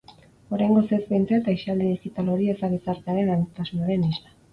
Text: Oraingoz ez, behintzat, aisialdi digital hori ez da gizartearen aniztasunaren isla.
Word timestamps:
Oraingoz 0.55 0.83
ez, 0.95 0.99
behintzat, 1.09 1.49
aisialdi 1.53 1.89
digital 1.89 2.31
hori 2.37 2.47
ez 2.53 2.55
da 2.63 2.71
gizartearen 2.73 3.29
aniztasunaren 3.35 4.09
isla. 4.09 4.35